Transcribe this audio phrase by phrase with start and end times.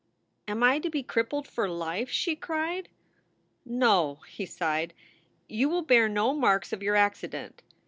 [0.47, 2.89] "Am I to be crippled for life?" she cried.
[3.63, 4.95] "No," he sighed.
[5.47, 7.61] "You will bear no marks of your accident.